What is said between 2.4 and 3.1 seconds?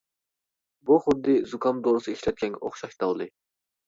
ئوخشاش